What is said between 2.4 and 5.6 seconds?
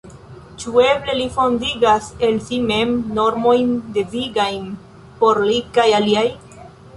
si mem normojn devigajn por